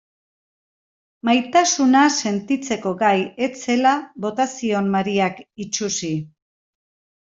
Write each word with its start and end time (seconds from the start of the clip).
Maitasuna 1.29 2.07
sentitzeko 2.25 2.95
gai 3.05 3.13
ez 3.51 3.53
zela 3.63 3.95
bota 4.27 4.51
zion 4.59 4.93
Mariak 4.99 5.43
itsusi. 5.69 6.15